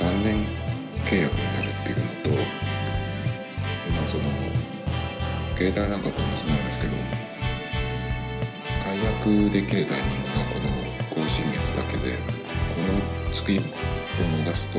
[0.00, 0.46] 3年
[1.04, 2.42] 契約になるっていうのと
[3.92, 4.22] まあその
[5.58, 6.92] 携帯なんかと同じなんですけど
[8.82, 14.78] 解約できるタイミングがこの更新月だけでこの月を逃すと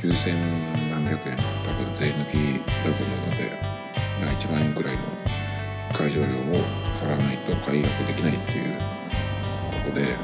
[0.00, 3.56] 9000何百円多分税抜きだと思うので、
[4.20, 5.02] ま、1万円くらいの
[5.92, 6.28] 解除料を
[7.00, 8.74] 払わないと解約できないっていう
[9.84, 10.16] ことで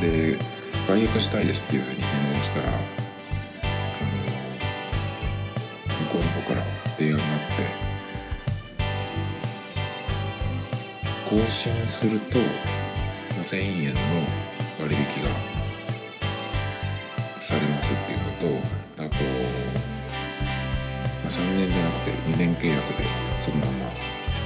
[0.00, 0.38] で
[0.86, 2.78] 解約したいですっていうふうに電話をしたらあの
[6.04, 6.62] 向こうの方から
[6.98, 7.84] 提案があって
[11.30, 12.38] 更新すると
[13.42, 14.00] 1000円の
[14.80, 15.30] 割引が
[17.40, 18.46] されますっていうのと
[19.04, 19.20] あと、ま
[21.24, 23.06] あ、3年じゃなくて2年契約で
[23.40, 23.90] そのまま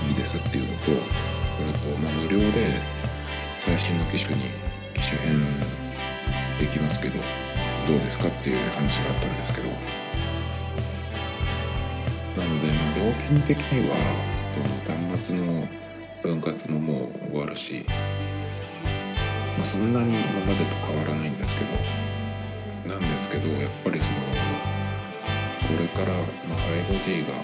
[0.09, 2.81] いいですっていうのとそれと、まあ、無料で
[3.59, 4.43] 最新の機種に
[4.95, 5.88] 機種変
[6.59, 7.19] できますけど
[7.87, 9.69] どうですかっていう話があったんですけど。
[12.39, 13.97] なので、まあ、料金的には
[14.55, 14.61] そ
[14.95, 15.69] の端末の
[16.23, 21.63] 分割ももう終わるし、まあ、そんなに今までと変わらないんですけ
[22.93, 24.13] どなんですけどやっぱりその
[25.67, 26.17] これから、
[26.49, 26.57] ま、
[26.89, 27.35] 5G が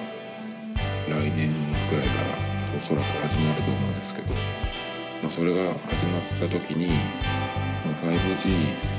[1.09, 1.53] 来年
[1.91, 2.39] ぐらいから
[2.77, 6.87] おそらく始まると思うんですけど、まあ、それが始まった時に、
[8.03, 8.94] ま、5G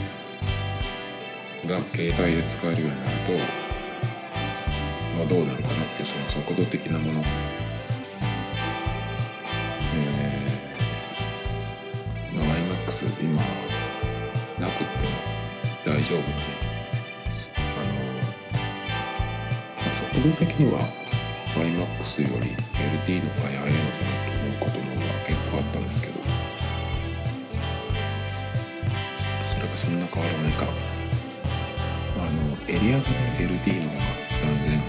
[1.67, 3.31] が携帯で使えるようになると、
[5.17, 7.23] まあ、どうなるかなっていうその速度的なもの、
[9.95, 13.41] えーまあ、iMAX 今
[14.59, 15.11] なくても
[15.85, 16.33] 大丈夫なね。
[17.55, 17.95] あの、
[19.83, 20.81] まあ、速度的には
[21.55, 26.15] iMAX より LT の方が早いのかなと思うことの方が結構あったんですけど。
[29.55, 30.94] それがそんな変わらないか。
[32.29, 33.05] のエリアで
[33.37, 34.03] LT の方が
[34.41, 34.81] 断然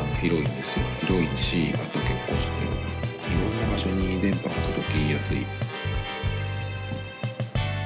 [0.00, 0.84] あの広いんですよ。
[1.00, 2.82] 広いしあと結構その
[3.28, 5.46] いろんな場所に電波が届きやすい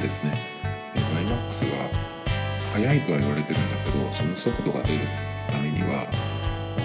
[0.01, 0.33] ですね。
[0.95, 1.91] で YMAX は
[2.73, 5.07] 速いとは言われてるんだけどその速度が出る
[5.49, 6.07] ためには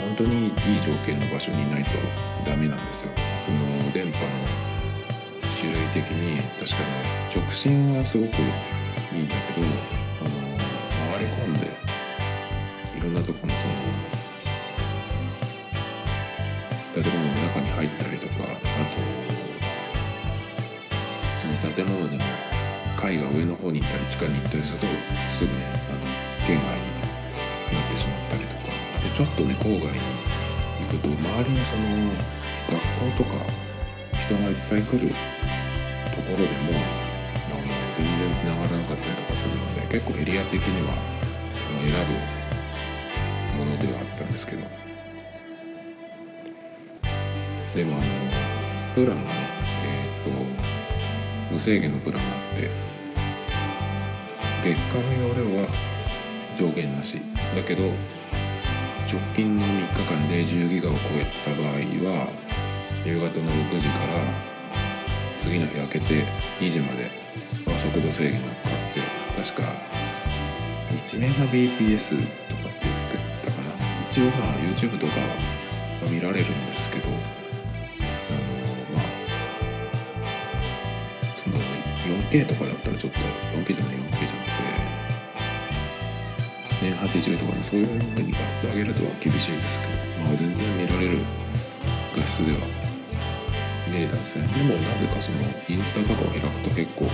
[0.06, 1.92] 本当にいい条件の場所にいないと
[2.46, 3.12] ダメなんですよ。
[3.46, 4.26] この電波の
[5.60, 8.34] 種類的に確かね直進はすごく
[9.14, 9.68] いいんだけど
[24.12, 24.88] 地下に行ったりすると
[25.32, 26.04] すぐねあの
[26.46, 26.92] 圏外に
[27.72, 30.00] なってしまったりとかあとちょっとね郊外に
[30.84, 32.12] 行くと周りのその
[32.68, 33.40] 学校とか
[34.20, 37.64] 人がいっぱい来るところでもあの
[37.96, 40.98] 全然つながらなかったりとかするので結構エリア的にはあ
[41.72, 41.92] の選
[43.56, 44.68] ぶものではあったんですけど
[47.74, 49.50] でもあのプランがね
[49.86, 52.91] えっ、と無制限のプランがあって
[54.64, 55.68] 月間の容量は
[56.58, 57.22] 上限なし。
[57.56, 57.92] だけど
[59.12, 61.72] 直近の3日間で10ギガを超えた場合
[62.08, 62.30] は
[63.04, 64.16] 夕方の6時から
[65.40, 66.26] 次の日明けて
[66.60, 67.10] 2時まで
[67.66, 69.02] は速度制限がかかって
[69.44, 69.68] 確か
[70.92, 72.16] 1メガ BPS
[72.48, 73.12] とかって言っ
[73.42, 73.72] てたかな。
[74.10, 75.26] 一応まあ YouTube とかは
[76.10, 77.18] 見られるんですけどあの
[78.94, 79.04] まあ
[81.36, 81.58] その
[82.30, 83.20] 4K とかだったらちょっと
[83.58, 84.31] 4K じゃない 4K じゃない。
[87.02, 89.92] 81とかそういうふうに画質上げるとは厳しいんですけど、
[90.24, 91.18] まあ、全然見られる
[92.16, 92.60] 画質では
[93.88, 94.48] 見れたんですね。
[94.48, 95.38] でもなぜかその
[95.68, 97.06] インスタとかを開くと結構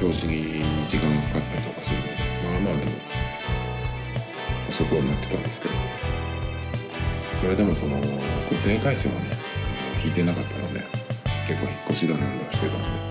[0.00, 2.10] 表示に時間がかかったりとかするので
[2.44, 2.90] まあまあでも
[4.68, 5.74] 遅くはなってたんですけど
[7.40, 7.96] それでもその
[8.48, 9.26] 固定回線はね
[10.04, 10.80] 引いてなかったので
[11.46, 13.10] 結構引っ越しだなんだしてたんで。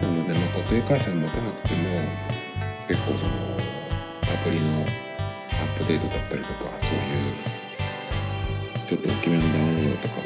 [0.00, 2.00] なのでまあ固定回線持てなくても
[2.86, 3.53] 結構その
[4.44, 7.34] アプリのアップデートだったりとかそういう
[8.86, 10.22] ちょっと大きめのダウンロードとかも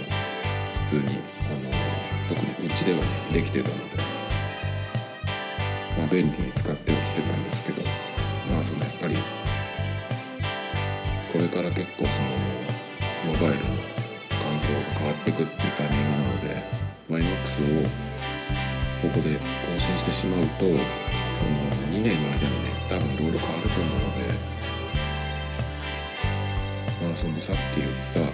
[0.83, 1.71] 普通にあの
[2.29, 3.97] 特にうちではねできてたので、
[5.97, 7.83] まあ、便利に使ってはきてたんですけど
[8.51, 9.15] まあそのやっぱり
[11.33, 13.71] これから結構そのモバイルの
[14.35, 16.65] 環境が変わっていくっていうタイミングなので
[17.09, 17.89] YMAX を
[19.01, 21.08] ここで更新してしまうと
[21.39, 21.51] その
[21.93, 24.35] 2年の間にね多分いろいろ変わると思うので
[27.03, 28.27] まあそのさっき言ったま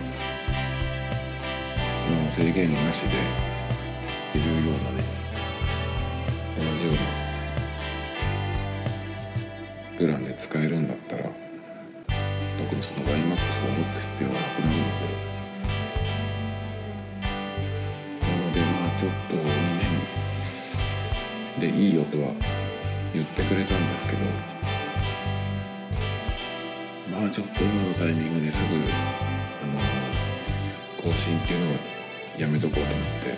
[2.28, 5.02] あ制限なしでっていうようなね
[6.56, 7.00] 同じような
[9.98, 15.34] プランで使えるんだったら特にその YMAX を持つ必要はなくなるので。
[18.20, 19.38] なのでまあちょっと2
[21.60, 22.32] 年でいいよとは
[23.34, 24.18] ってくれたんですけど
[27.10, 28.78] まあちょっと今のタイミングですぐあ
[29.66, 29.80] の
[31.02, 31.78] 更新っていうのは
[32.38, 33.34] やめとこうと思って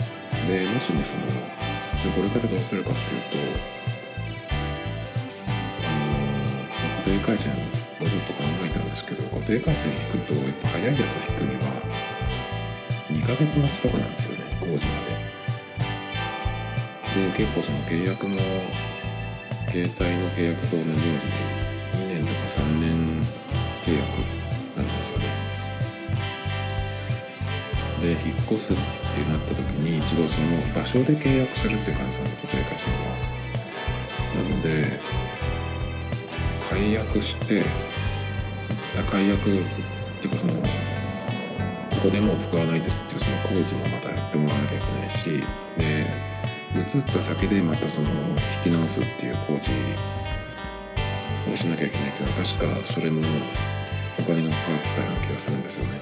[0.52, 1.14] でもしねそ
[2.08, 3.38] のこれからどうするかっていうと
[5.82, 11.72] あの固定回線をちょっと考えたんですけど固定回線引くとやっぱ早いやつ引くには
[13.08, 15.16] 2ヶ月待ちとかなんですよね工事まで。
[17.16, 18.37] で結構その契約も
[19.76, 21.02] 携帯の契約と同じように
[22.08, 23.20] 2年とか3年
[23.84, 24.08] 契約
[24.75, 25.26] なんですよね。
[28.00, 28.82] で引っ越すって
[29.31, 33.00] なった時に一度その場所で契約するっていう感じなんで固定回線は。
[34.34, 34.99] なので
[36.70, 37.62] 解約して
[39.11, 39.43] 解約っ
[40.23, 40.61] ていうかそのこ
[42.05, 45.44] こでもう使わないですっていうその工事もまたやってもらわなきゃいけないし
[45.76, 46.35] で
[46.76, 48.11] 移った先でまたその
[48.56, 49.70] 引き直すっていう工事
[51.52, 53.23] をしなきゃいけないけど確かそれも
[54.19, 56.00] お金がかかったような気がするんですよね。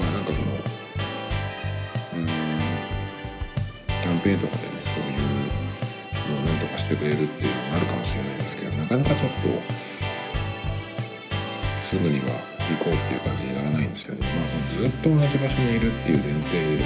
[0.00, 0.46] まあなんかその
[2.14, 2.26] うん
[3.86, 9.36] キャンペーンとかでねそういうのをなんとかしてくれるっていうのがあるかもしれないですけどなかなかちょっと
[11.80, 12.26] すぐには
[12.68, 14.26] 行こうっていう感じにならないんですよね。
[14.26, 16.84] まあそのずっと同じ場所にいるっていう前提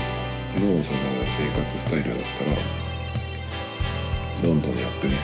[0.58, 0.98] のその
[1.38, 2.56] 生活スタイルだったら
[4.42, 5.18] どんどんやってね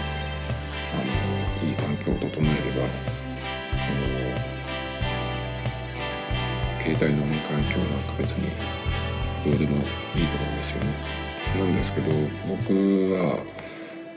[0.92, 4.06] あのいい環境を整えればあの
[6.80, 8.50] 携帯のね環境なんか別に
[9.44, 9.76] どうでも
[10.14, 10.86] いいと思うんですよね。
[11.58, 12.10] なんですけど
[12.48, 12.74] 僕
[13.14, 13.38] は、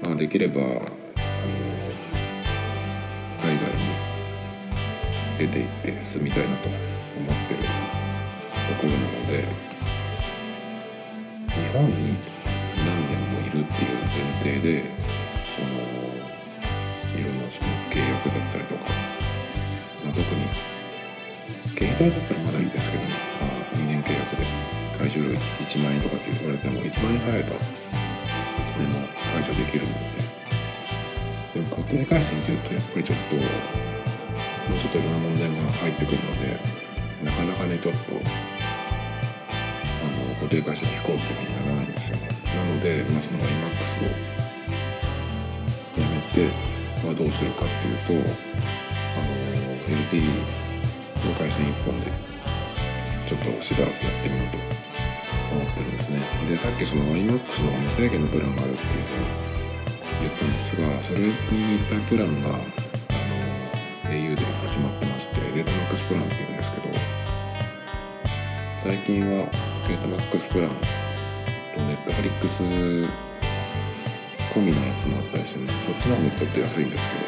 [0.03, 0.79] まあ、できればあの
[3.41, 3.93] 海外に
[5.37, 7.67] 出て行って住みたいなと思ってると
[8.81, 9.78] ころなので。
[11.73, 12.17] 本に
[12.77, 13.97] 何年もいるっていう
[14.43, 14.83] 前提で
[15.53, 15.67] その
[17.13, 18.89] いろんなその契約だったりとか、
[20.03, 20.47] まあ、特に
[21.77, 24.45] 携帯だったらまだいいですけどね、まあ、2年契約で
[24.97, 30.29] 解除料1万円とかって言われても1万円払えばいつでも解除できるので。
[31.53, 33.41] でも固定回線っていうとやっぱりちょっとも
[34.77, 36.59] うちょっといろんな問題が入ってくるので
[37.23, 37.99] なかなかねちょっと
[40.39, 41.58] 固定会社に引こうっていうふうにな
[42.59, 44.03] なので、まあ、その iMAX を
[46.01, 46.51] やめて、
[47.03, 48.29] まあ、どうするかっていうと
[49.15, 49.31] あの
[49.87, 50.27] LTE
[51.25, 52.11] の回線1本で
[53.27, 54.57] ちょっとしばらくやってみようと
[55.55, 56.19] 思ってるんですね。
[56.49, 59.49] でさっきその iMAX の無制限のプランがあるっていうふうに
[60.21, 62.59] 言ったんですがそれに似たプランがあの
[64.11, 66.83] au で始まってましてデータマックスプランっていうんですけど
[68.83, 69.49] 最近は
[69.87, 70.98] データマックスプラン
[72.09, 75.71] とネットフリックス込みのやつもあったりしてね。
[75.85, 77.21] そっちの方がちょっと安いんですけど。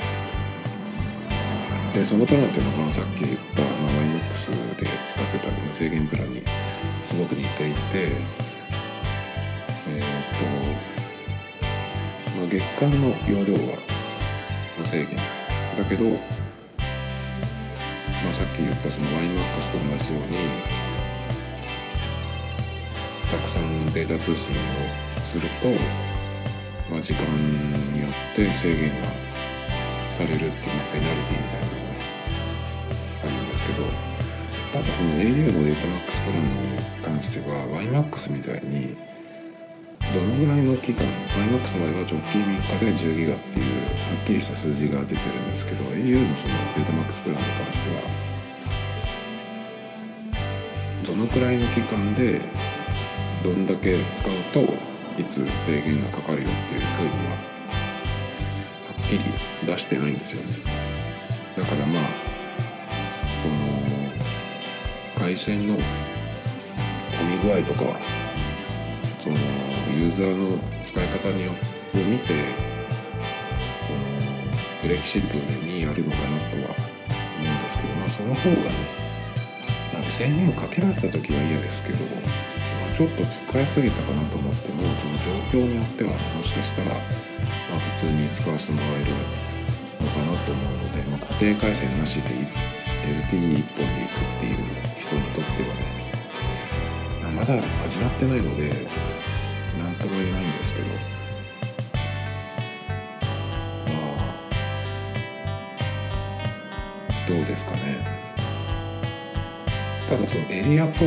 [1.94, 6.42] でそのプランっていうのがさっき言った、まあ、YMAX で使ってた無制限プランに
[7.04, 8.12] すごく似ていて。
[9.88, 10.00] えっ、
[10.38, 10.46] と、
[12.38, 13.78] まあ、月間の容量は
[14.80, 15.18] 無制限。
[15.78, 16.16] だけど、ま
[18.30, 20.81] あ、さっき言ったその YMAX と同じように
[23.32, 25.70] たくさんデータ通信をすると、
[26.92, 27.24] まあ、時間
[27.94, 29.08] によって制限が
[30.10, 31.96] されるっていう、まあ、ペナルティみたいなのが
[33.24, 33.86] あるんですけど
[34.74, 38.98] ただその au のデータマックスプランに関しては YMAX みたいに
[40.14, 43.66] どのぐらいの期間 YMAX の場合は直近3日で10ギガっていう
[44.12, 48.02] はっきりした数字が出てるんですけど au のそのデータマックスプランに関しては
[51.08, 52.42] どのくらいの期間で
[53.44, 54.62] どんだけ使うと
[55.20, 59.24] いつ制限がかかるよっていうふうにははっきり
[59.66, 60.54] 出してないんですよね。
[61.58, 62.04] だからまあ
[63.42, 63.54] その
[65.16, 65.84] 回線の混
[67.30, 68.00] み具合とか
[69.24, 69.36] その
[69.98, 71.56] ユーザーの使い方によっ
[71.92, 74.00] て見てその
[74.82, 76.76] フレキシブルにやるのかなとは
[77.40, 79.02] 思うんですけどまあその方がね
[80.10, 82.04] 制限かけられた時は嫌ですけど、
[82.98, 85.18] ちょっと使いすぎたかなと思ってもその
[85.52, 89.12] 状況によってはもしかしたら、まあ、普通に使わせてもらえる
[90.02, 94.58] のかなと思うので、まあ、固定回線なしで LTE1 本でいくっていう
[95.00, 95.76] 人にとっては
[97.30, 98.88] ね、ま、だ始まってないので
[99.80, 100.88] 何とも言えないんですけど
[103.94, 104.00] ま
[107.10, 108.22] あどうですかね。
[110.12, 111.06] ただそのエリアと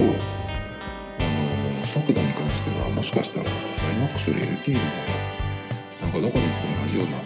[1.95, 4.91] 速度に関してはもしかしたら iMAX より LT の方が
[6.03, 7.19] なんかどこに行っても同じような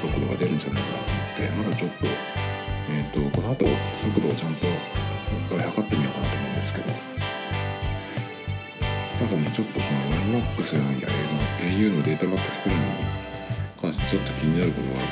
[0.00, 2.06] 速度が出るんじゃないかなと思ってまだちょっと,、
[2.88, 3.66] えーと、この後
[4.00, 4.76] 速度をちゃんともう
[5.44, 6.94] 一回測ってみようかなと思うんですけどた
[9.28, 11.12] だねちょっとその iMAX や
[11.68, 12.86] au のデータマックスプランに
[13.78, 15.08] 関してちょっと気になることがある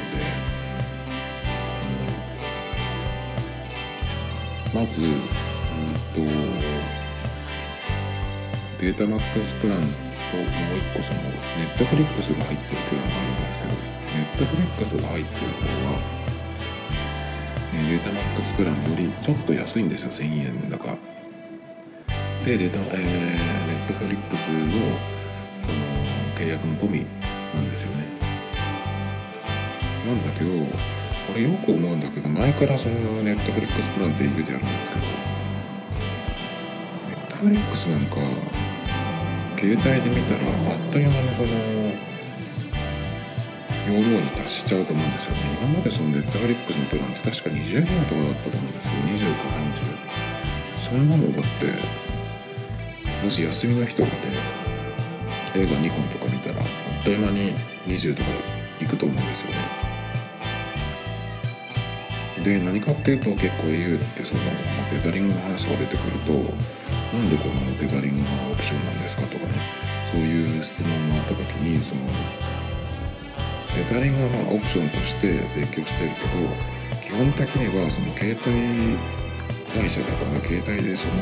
[4.73, 5.21] のでまずうん
[6.17, 6.25] と
[8.87, 15.99] データマックスプランともう一個そのネットフリックスが入ってるプランがあるんですけどネットフリックスが入ってる方は
[17.73, 20.97] データマックスプランよりちょっと安いんですよ1000円だか
[22.45, 24.63] でデータ、えー、ネットフリックスの
[25.63, 25.79] その
[26.37, 27.05] 契約の込み
[27.57, 28.05] なんですよね。
[30.07, 30.51] なんだけど
[31.33, 35.09] 俺よく思うんだけど前からそのネットフリックスプランって言うてあるんですけどネ
[37.17, 38.19] ットフリックスなんか
[39.57, 40.41] 携帯で見たら
[40.73, 41.49] あっという間にその
[43.87, 45.59] 容量に達しちゃうと思うんですよね。
[45.61, 50.17] 今までそのネットフリックスのプランって確か20ギガとかだったと思うんですけど20か30
[50.79, 51.73] そんなのだって
[53.25, 54.29] もし休みの日とかで
[55.61, 57.55] 映画2本とか見たらあっという間に
[57.87, 58.29] 20とか
[58.81, 59.57] いくと思うんですよね。
[62.45, 64.51] で何かっていうと結構 au ってそのま
[64.87, 66.33] あデザリングの話が出てくると
[67.17, 69.87] なんでこのデザリングがオプションなんですかとかね。
[70.11, 72.03] そういう質問があった時にその
[73.75, 76.41] デザリングはまあオプションとして提供してるけど
[77.03, 78.97] 基本的にはその携帯
[79.79, 81.15] 会社だから携帯でその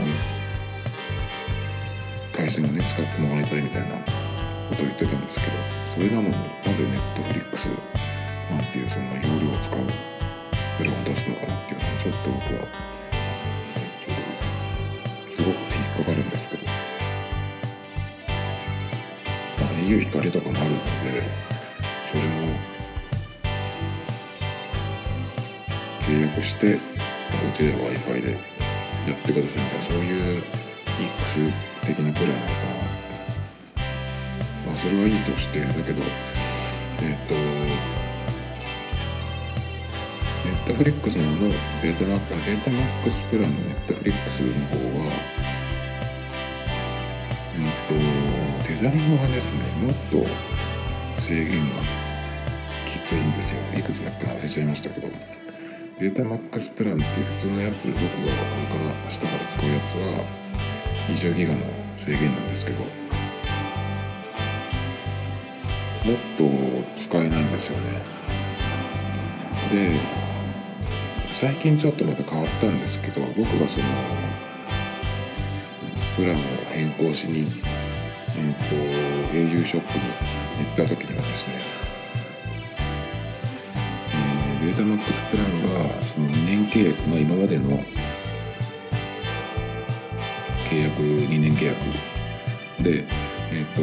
[2.32, 5.52] 回線をね使ってもらいたいみたいなことを言ってたんですけど
[5.94, 7.68] それなのになぜネットフリックス
[8.50, 9.80] なんていうそんな容量を使う
[10.78, 12.66] プランを出すのかなっていうのはちょっと僕は、
[15.94, 16.76] かかるんですけど、まあ、
[19.82, 20.84] au 光とかもあるので
[22.10, 22.74] それも
[26.00, 26.78] 契約してう
[27.54, 28.36] ちでは w i f i でや
[29.14, 30.42] ってくださいみたいなそういう
[31.22, 31.40] X
[31.82, 32.52] 的なプランなのか
[33.76, 33.84] な
[34.66, 36.02] まあそれはいいとしてだけど
[37.02, 37.34] えっ、と
[40.44, 41.22] ネットフリックスの
[41.82, 45.43] データマックデータマックスプランのネットフリックスの方は、
[48.84, 50.26] うんと、テザリングはですね、もっと
[51.20, 51.76] 制限が
[52.86, 53.58] きついんですよ。
[53.76, 55.08] いくつだっけ忘れちゃいましたけど。
[55.98, 60.24] データマックスプランっていう普通のやつ、僕がこれから明日から使うやつは
[61.08, 61.60] 20ギガの
[61.96, 62.88] 制限なんですけど、もっ
[66.36, 66.44] と
[66.96, 68.02] 使えないんですよね。
[69.70, 70.00] で
[71.30, 73.84] 最近ちょっとまた変わったんですけど僕がその
[76.16, 76.38] プランを
[76.70, 77.50] 変更しに、
[78.36, 78.74] えーと、
[79.32, 80.04] au ショップに
[80.66, 81.60] 行った時にはですね、
[84.12, 87.78] えー、データマックスプランはその2年契約の今までの
[90.68, 91.78] 契約2年契約
[92.82, 93.04] で
[93.52, 93.82] え、ー、と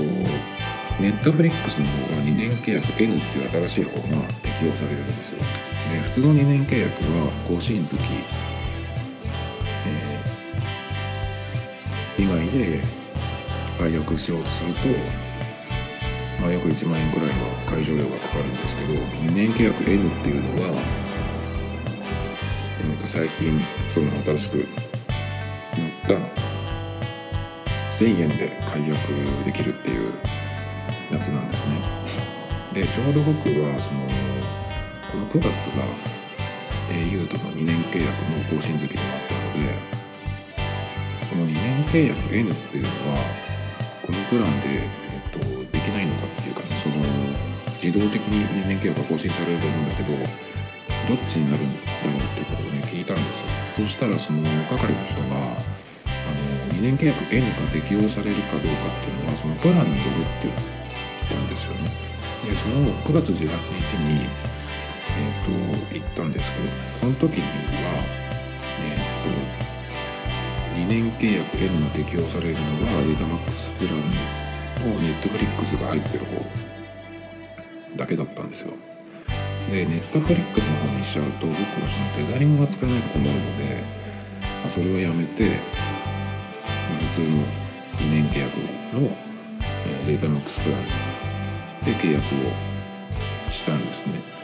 [1.01, 5.39] ネットフリックスの方は2年契約 N っていう新しい方が適用されるんですよ。
[5.91, 7.96] で普通の2年契約は更新月、
[9.86, 13.00] えー、以外で
[13.82, 14.88] 解約しようとすると、
[16.40, 17.34] まあ、約1万円くらいの
[17.68, 20.84] 解除料がかかるんですけど2年契約 N っていうのは、
[22.80, 23.60] えー、と最近
[23.92, 24.68] そういうの新しくなっ
[26.08, 26.14] た
[27.90, 30.14] 1000円で解約できるっていう
[31.12, 31.82] やつなんですね。
[32.74, 34.02] でちょうど僕はその
[35.12, 35.84] この9月が
[36.88, 39.74] au との2年契約の更新月でもあったので
[41.32, 43.50] この2年契約 N っていうのは
[44.12, 44.88] このプランで、え
[45.24, 45.39] っと、
[45.72, 47.00] できないのかっていうかねその
[47.82, 53.48] 自動的に2年契約が更新されると思うんだけどどっちになるんだろうっていうことをね聞いたんですよ。
[53.72, 55.48] そしたらその係の人があ
[56.68, 60.56] の2年契約 N が適用されるかどうかっていうのはそのプランによるって言っ
[61.30, 61.89] たんですよね。
[62.46, 64.27] でその9月18日に
[65.13, 66.63] えーと、行ったんですけど
[66.96, 67.44] その時に
[67.84, 68.03] は、
[68.80, 69.61] えーと、
[70.75, 74.00] 2年契約 N が適用されるのはデータマックスプランを
[75.00, 76.42] ネットフリックスが入ってる方
[77.98, 78.74] だけだったんですよ。
[79.70, 81.63] でネットフリックスの方にしちゃうと僕は
[82.16, 83.84] そのテザリングが使えないとになるので、
[84.42, 85.60] まあ、それはやめて、まあ、
[87.10, 88.58] 普通の2年契約
[88.94, 89.16] の
[90.08, 90.82] データマックスプラン
[91.86, 94.40] で契約をしたんですね。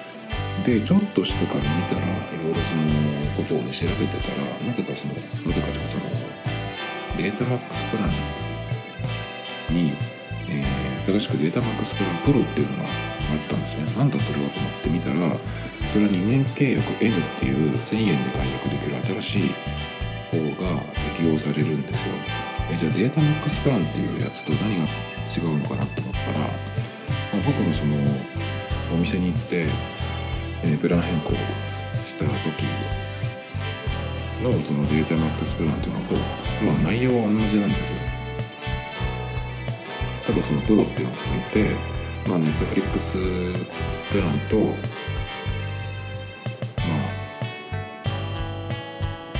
[0.63, 2.09] でちょっとしてから見たらい
[2.43, 2.83] ろいろその
[3.37, 6.03] ことをね調べてたらなぜかそのなぜかというかその
[7.17, 8.09] データマックスプラン
[9.73, 9.93] に、
[10.49, 13.83] えー、正しくデータマックスプランプロっていうのがあったんですね。
[13.97, 15.35] なんだそれはと思って見たら
[15.89, 19.55] それは2年契約 N っていう1000円で解約できる新しい
[20.31, 20.81] 方が
[21.15, 22.13] 適用されるんですよ。
[22.69, 26.49] えじゃあデータマックスプランっていうやつと何が違うのかなと思ったら、まあ、
[27.45, 27.95] 僕もその
[28.93, 29.67] お店に行って、
[30.63, 31.31] えー、プラン変更
[32.05, 32.65] した時
[34.41, 36.21] のそのデータマックスプランっていうのと、ま
[36.73, 37.99] あ、内容は同じなんですよ。
[40.25, 41.71] ただそのプロっていうのがついて
[42.27, 43.13] まあネットフリックス
[44.11, 44.73] プランとま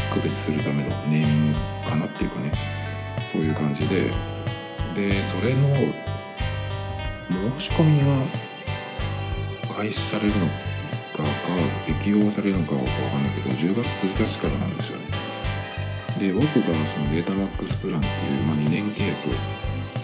[0.09, 1.59] あ区別するためのネーミング
[1.89, 2.51] かなっていうかね。
[3.31, 4.11] そういう感じで。
[4.95, 8.05] でそれの申し込みが
[9.75, 10.47] 開始されるの
[11.23, 11.49] か
[11.85, 15.05] 適用されるのかは分かんないけど10月1日からなんですよね。
[16.19, 19.29] で僕がそのデータマックスプランっていう、まあ、2年契約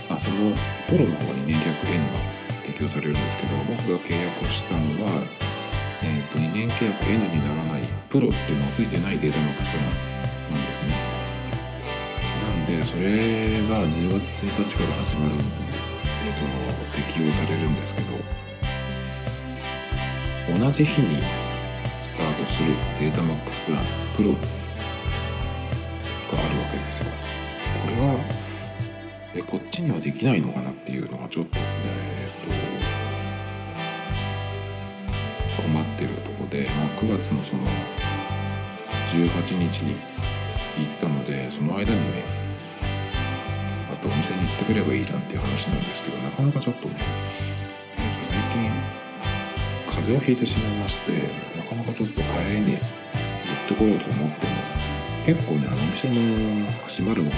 [0.10, 0.53] あその
[0.88, 2.20] プロの方に2年契約 N が
[2.66, 5.24] 適用されるんですけど僕が契約をしたのは、
[6.03, 10.96] えーと、2年契約 N にならないプロっていうのがついてないデータマックスプランなんですね。
[12.44, 15.44] なんでそれが10月1日から始まるんで、
[16.25, 18.52] えーと、適用されるんですけど。
[20.48, 21.24] 同じ日に
[22.01, 23.84] スタートするデータマックスプラン
[24.16, 24.38] プロが
[26.46, 27.06] あるわけですよ。
[27.86, 28.16] これは
[29.36, 37.64] えこっちにはできないのかなっていうのがちょっと,、えーと、困ってるとこで、まあ、9月のその
[39.08, 39.96] 18日に
[40.77, 42.44] 行ったのでその間にね
[44.03, 46.96] とお店に行ってくればいいじゃんっていう話なんですけどなかなかちょっとね、
[50.03, 51.11] 風邪をひいてしまいまして
[51.57, 52.79] なかなかちょっと帰りに寄っ
[53.70, 54.53] てこようと思っても
[55.25, 57.37] 結構ねあのお店の閉まるのが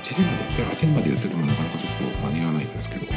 [0.00, 3.12] 時までやって8時までやっててもなかなかちょっと間に合わないですけど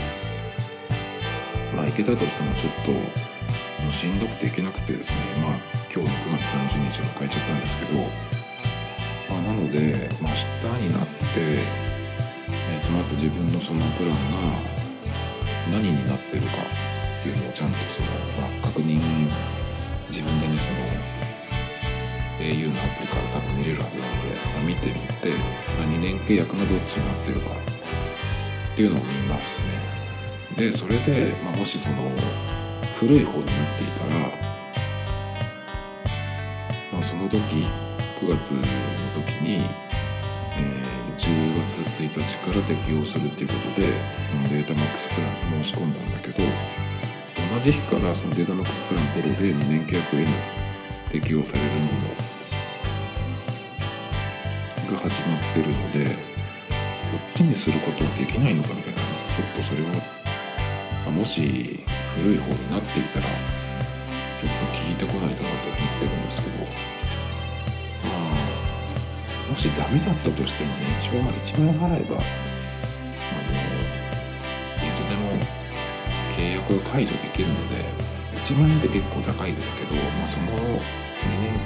[1.74, 5.52] まあ行けたとしてもちょっとしんどくて行けなくてですねまあ
[5.88, 7.94] 今日の9月30日を迎えちゃったんですけど
[9.30, 14.78] まあ、なので、まあ、明日になって、えー、とまず自分のそのプランが
[15.70, 16.88] 何になってるか
[17.20, 18.08] っていうのをちゃんとその、
[18.40, 19.00] まあ、確認
[20.10, 21.18] 自分でねその
[22.40, 27.50] au のアプリから多分見れるはずなので、まあ、見てみて、まあ、2年契約がどっちになってるか
[28.74, 29.70] っていうのを見ますね。
[30.56, 31.96] でそれで、まあ、もしその
[33.00, 34.16] 古い方になっていたら、
[36.92, 37.40] まあ、その時
[38.20, 38.62] 9月の
[39.14, 39.64] 時に、
[40.58, 43.88] えー、10月1日から適用するっていうことで
[44.50, 46.40] データマックスプランに申し込んだんだけど
[47.54, 50.28] 同じ日からそのデータマックスプランプロで2年契約 N
[51.12, 51.80] 適用されるも
[54.90, 56.12] のが始まってるのでこ
[57.34, 66.58] っちにすることはできないのかみたいなちょっとそれはもし古い方になっていたらちょっと聞いてこないとなと思ってるんですけど。
[66.64, 68.48] まあ
[69.50, 72.47] もしダメだったとしてもね一応まあ1万円払えば
[76.98, 77.76] 解除できるので
[78.44, 80.58] 1万円って結構高いですけど、まあ、その2
[81.40, 81.60] 年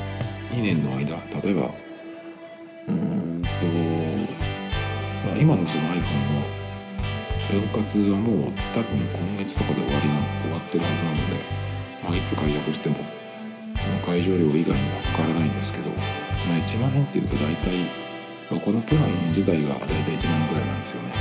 [0.52, 1.72] 2年の間例えば
[2.90, 3.48] うんと、
[5.26, 6.52] まあ、今のその iPhone の
[7.50, 11.22] 分割はもう多分今月とかで終わりな終わってるはずなので、
[12.04, 12.98] まあ、いつ解約しても
[14.06, 17.84] 会場料以外にはかからないんですけどまあ、1万円っていうと大体、
[18.50, 21.14] まあ、このプラン自体が大体1万円ぐらいなんですよね。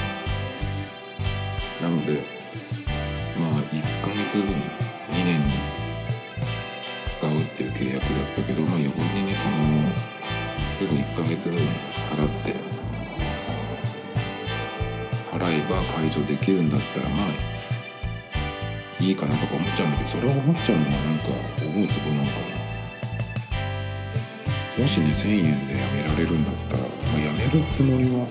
[1.82, 2.39] なので
[4.30, 5.42] 月分2年
[7.04, 12.54] 使うっていう契約だったけどまあ横にねそのすぐ1ヶ月分払って
[15.32, 17.30] 払えば解除できるんだったらまあ
[19.00, 21.24] いいかなとか思っちゃうんだけどそれを思っちゃうのはなんか
[21.66, 22.38] 思うつぼなんか
[24.76, 28.28] なもしね1000円でやめられるんだったら、まあ、やめるつもりは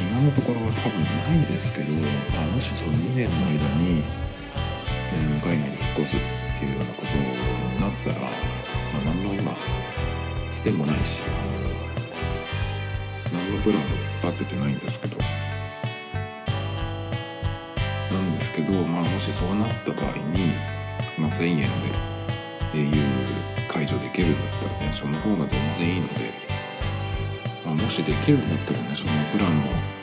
[0.00, 4.23] 今のところは多分ないですけど、まあ、もしその2年の間に、
[5.14, 6.20] え、海外に引っ越すっ
[6.58, 8.28] ていうようなことになったら、ま
[9.00, 9.56] あ、何の今
[10.48, 11.22] つてもないし
[13.26, 13.84] あのプランを
[14.22, 15.16] 立ててないんですけど
[18.12, 20.54] なんですけど、まあ、もしそうなった場合に、
[21.18, 21.68] まあ、1,000円で
[22.72, 26.30] au 解除できるんだったらねその方が全然いいので、
[27.64, 29.93] まあ、もしできるんだったらねそのプランも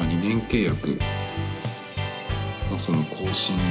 [0.00, 0.98] まあ、2年契約
[2.70, 3.62] のその更新が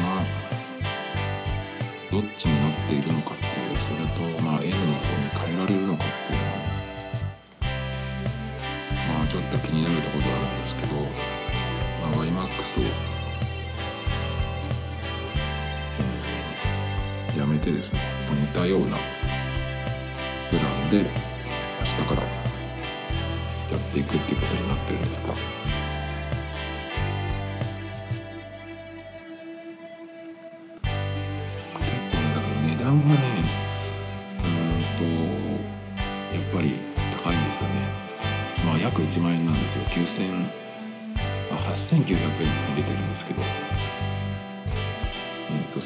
[2.12, 3.98] どっちになっているのかっていうそれ
[4.38, 6.54] とまあ N の方に変えられるのかっていうのは
[9.18, 11.02] まあちょっと気になるところではあるんですけど、ま
[12.10, 12.84] あ、YMAX を、
[17.36, 18.98] えやめてですね似たような
[20.52, 21.29] プランで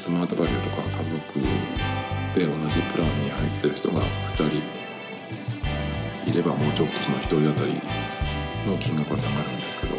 [0.04, 1.40] スマートバリューとか家族
[2.34, 4.02] で同じプランに入ってる人が
[4.36, 7.72] 2人いればもうちょっとその1人当たり
[8.70, 9.96] の金額は下がるんですけど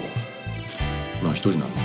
[1.24, 1.82] まあ1人なので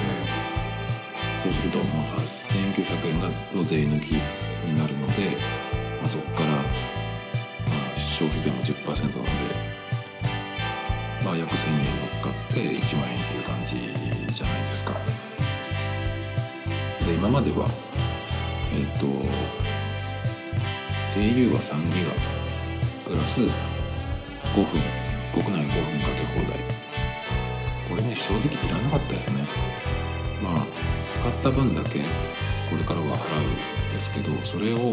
[1.44, 5.38] そうするとまあ8900円の税抜きになるので、
[5.98, 6.62] まあ、そこから、まあ、
[7.96, 9.30] 消費税も10%なので、
[11.24, 13.76] まあ、約1000円乗っかって1万円っていう感じ
[14.30, 14.92] じゃないですか。
[17.06, 17.66] で今までは
[18.72, 19.06] えっ、と
[21.18, 22.12] au は3ギガ。
[23.04, 23.48] プラス5
[24.54, 24.80] 分。
[25.32, 26.58] 国内5分かけ放題。
[27.88, 29.46] これね正直いらなかったですね。
[30.42, 30.66] まあ
[31.08, 32.00] 使った分だけ
[32.70, 34.90] これからは払うんですけどそれを、あの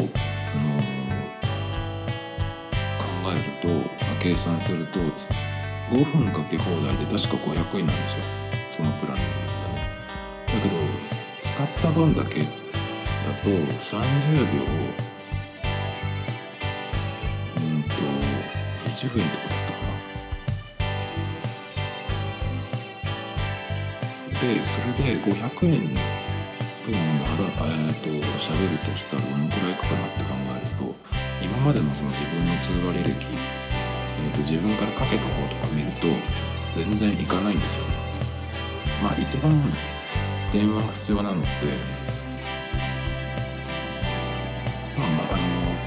[2.98, 8.24] 考えると、まあ計算すると5分かけ放題で確か500円なんですよ。
[8.72, 9.48] そのプランがね。
[10.48, 10.76] だけど
[11.44, 12.42] 使った分だけ
[13.28, 13.52] だと30
[14.56, 14.64] 秒
[17.58, 17.90] うんと
[18.90, 19.80] 20円とかだったか
[24.32, 25.74] なでそれで500円
[26.86, 28.08] 分払えー、と
[28.40, 30.96] 喋るとしたらどのくらいかかなって考えると
[31.44, 36.08] 今までのその自分の通話履歴、えー、と自分からかけた方とか見ると
[36.72, 37.90] 全然いかないんですよね。
[39.04, 39.52] まあ一番
[40.54, 41.97] 電話が必要なのって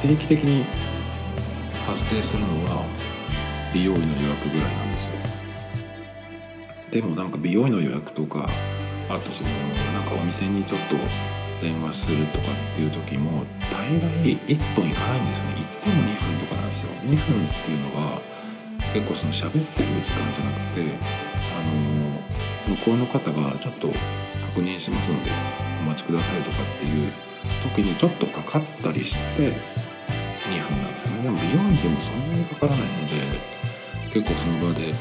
[0.03, 0.65] 定期的に
[1.87, 2.87] 発生するのは
[3.75, 5.17] 美容院の予約ぐらいなんですよ。
[6.91, 8.49] でもなんか美容院の予約とか
[9.09, 9.51] あとその
[9.93, 10.97] なんかお店にちょっと
[11.61, 18.21] 電話するとかっていう時も大概1分いかないんですよね行っても2分とかなんですよ2分っていうのが
[18.93, 20.83] 結構その喋ってる時間じゃなくて
[21.55, 21.63] あ
[22.69, 23.89] の向こうの方がちょっと
[24.47, 25.31] 確認しますので
[25.81, 27.13] お待ちくださいとかっていう
[27.75, 29.53] 時にちょっとかかったりして
[30.51, 33.23] 2分なんですよねでも美容院でもそんなにかからないので
[34.13, 34.93] 結構その場で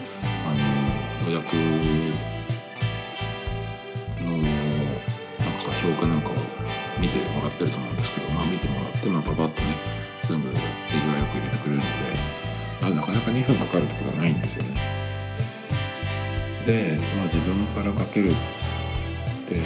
[0.45, 1.55] あの予約
[4.23, 6.33] のなんか評価なんかを
[6.99, 9.75] 見てもらってると思うんですけど、まあ、見てもらって、まあ、パパッとね
[10.21, 10.57] すぐ手
[10.93, 11.87] 際よく入れてくれるので、
[12.81, 14.99] まあ、なかなか2分かかるってことはないんですよね。
[16.65, 18.33] で、まあ、自分からかけるっ
[19.47, 19.61] て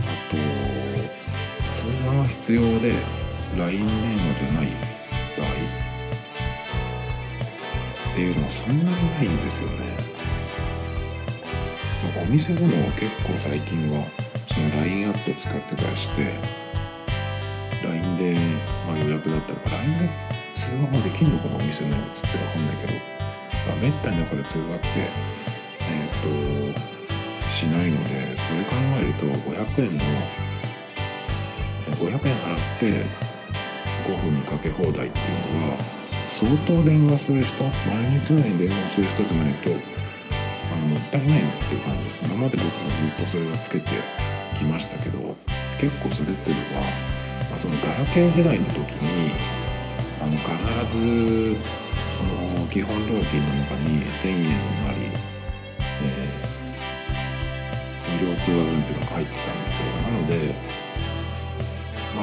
[0.00, 0.36] あと
[1.70, 2.94] 通話が必要で
[3.56, 4.66] LINE 電話じゃない
[5.36, 5.48] 場合
[8.12, 9.96] っていうのはそんなにないんですよね。
[12.14, 14.04] まあお店でも結構最近は
[14.48, 16.34] その LINE アット使ってたりして
[17.82, 18.34] LINE で、
[18.86, 20.10] まあ、予約だったら LINE で
[20.54, 22.94] 通話もできるのかなお店のやつってわかんないけど、
[23.66, 24.88] まあ、めったに中で通話って
[25.80, 26.72] えっ、
[27.44, 30.04] としないのでそれ考えると500円の
[31.96, 33.29] 500円払って
[34.00, 35.76] 5分かけ放題っていうのは
[36.26, 42.22] 相当電話する人毎日のように電話する人じゃないとあのもったいないなっていう感じです。
[42.24, 43.86] 今まで僕もずっとそれはつけて
[44.56, 45.36] きましたけど
[45.78, 46.84] 結構それっていうのは、
[47.50, 49.32] まあ、そのガラケー時代の時に
[50.20, 51.56] あの必ず
[52.16, 54.44] その基本料金の中に1,000円
[54.86, 55.10] なり、
[56.02, 56.50] えー
[58.10, 60.54] 無料通話分っていうのが入ってたんですよなので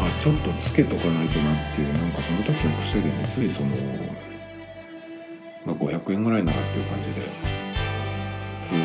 [0.05, 3.69] あちょっとつけとかないとなっていうなんかその時の癖でねついその、
[5.65, 7.27] まあ、500円ぐらいならっていう感じで
[8.61, 8.81] 通話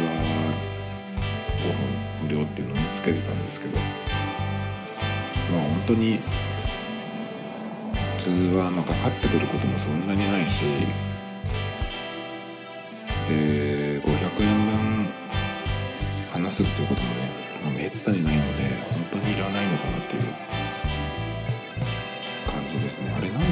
[1.62, 3.84] 5分無料っていうのにつけてたんですけどま
[5.58, 6.20] あ本当に
[8.22, 10.64] 圧はまあかかってくることもそんなにないし
[13.26, 15.08] で500円分
[16.30, 17.30] 話すっていうこともね、
[17.64, 18.31] まあ、めったにない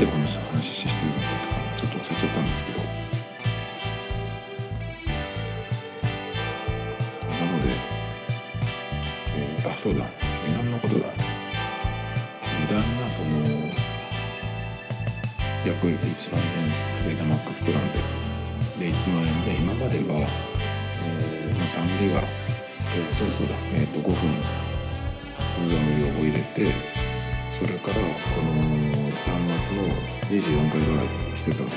[0.01, 2.81] でこの話してるんだっけかちょっと忘れちゃったんですけど。
[7.29, 7.77] なので、
[9.37, 10.07] えー、あそうだ。
[10.49, 11.07] 値段のことだ。
[11.07, 13.27] 値段がその
[15.67, 17.99] 約1万円データマックスプランで。
[18.79, 20.27] で1万円で今までは、
[21.05, 22.23] えー、3ギガ。
[23.13, 24.17] そうそうだ、えー、と5分。
[25.55, 27.00] 通話無料を入れて。
[27.61, 28.53] それからこの
[29.21, 29.83] 端末の
[30.31, 31.75] 24回ドライにしてたので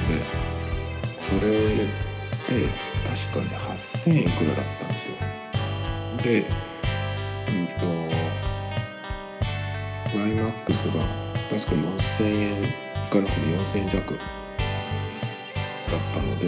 [1.28, 1.92] それを入れて
[3.06, 5.16] 確かに8000円いくらだったんですよ。
[6.24, 6.48] で
[7.50, 7.84] うんと
[10.18, 11.04] YMAX が
[11.50, 12.66] 確か4000円い
[13.10, 14.28] かなくて4000円弱だっ
[16.14, 16.46] たので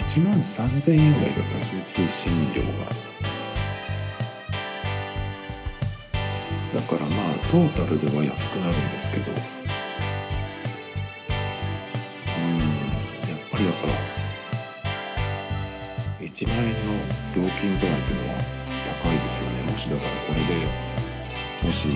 [0.00, 3.05] 1万3000円台だったんですね通信料が。
[6.76, 9.32] だからまあトータルでは安くなるんですけど。
[9.32, 9.38] うん。
[13.32, 13.94] やっぱりだから
[16.20, 16.76] 1万円の
[17.34, 18.38] 料金プランっていうのは
[19.02, 19.62] 高いですよね。
[19.72, 20.68] もしだからこれで
[21.64, 21.88] もし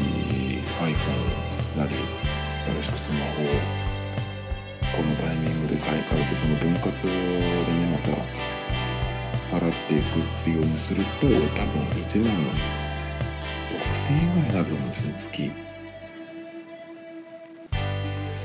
[0.81, 1.97] iPhone なり
[2.81, 3.47] 新しくスマホを
[4.97, 11.37] このタイミングで買い替えてその分割でねまた払っていくっていうようにすると多分
[12.09, 12.90] 1万
[14.11, 15.53] 6000円ぐらいになると思うんですね月。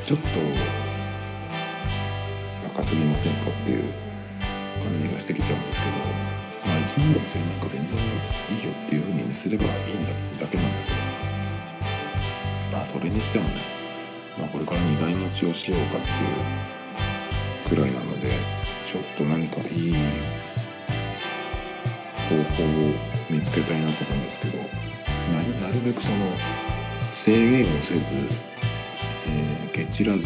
[0.06, 0.28] ちょっと
[2.76, 3.92] 高すぎませんかっていう
[4.84, 5.92] 感じがしてきちゃうんですけど
[6.64, 8.02] まあ1万6000円なんか全然い
[8.62, 10.98] いよっていうふうにすればいいんだだけなんだけど
[12.72, 13.62] まあそれにしてもね、
[14.38, 16.12] まあ、これから2台持ちをしようかってい
[17.66, 18.38] うくらいなので
[18.86, 19.96] ちょっと何かいい
[22.30, 22.68] 方法を
[23.32, 25.05] 見つけたいなと思うんですけど。
[25.34, 26.18] なるべくその
[27.12, 28.02] 制限をせず、
[29.28, 30.26] えー、ケチらずい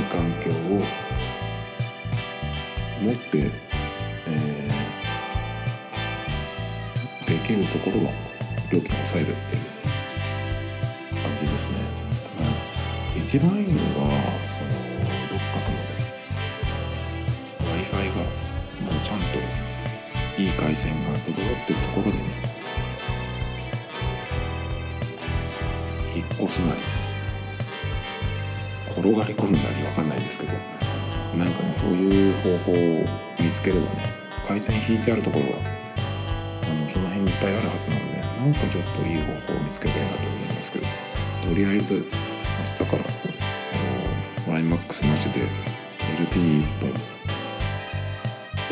[0.00, 0.54] い環境を
[3.02, 3.50] 持って、
[4.28, 8.12] えー、できるところは
[8.70, 9.62] 料金を抑えるっていう
[11.22, 11.74] 感じですね。
[12.38, 12.50] まあ、
[13.18, 14.10] 一番いいのは
[14.48, 14.68] その
[15.28, 15.76] どっかその
[17.60, 18.14] w i f i が
[18.92, 19.26] もうちゃんと
[20.40, 21.34] いい回線が整っ
[21.66, 22.57] てるところでね
[26.48, 26.80] すなり。
[28.90, 30.52] 転がり込んだりわかんないですけど。
[31.36, 32.74] なんかねそういう方法を
[33.38, 34.02] 見つければね
[34.46, 35.58] 回線引いてあるところは
[36.64, 40.86] あのその辺にいっぱいあるはずなのでなんかちょっといい方法を見つけたいなと思いますけど。
[41.48, 43.04] とりあえず明日から
[44.46, 45.42] あの YMAX なしで
[46.00, 46.92] LTE1 本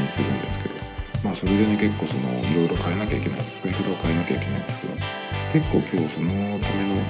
[0.03, 0.75] にするんですけど。
[1.23, 4.95] まあそれでね結構そのいろいろ変えなきゃいけない使い方を変えなきゃいけないんですけど。
[5.53, 7.03] 結構今日そのための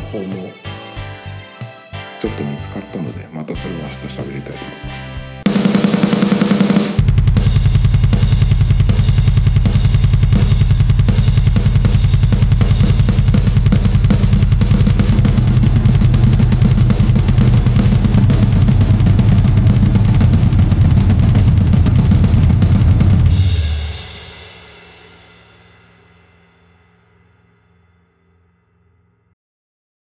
[0.00, 0.50] 方法も
[2.20, 5.21] ちょっと見つかったのでまたそれは明日喋りたいと思います。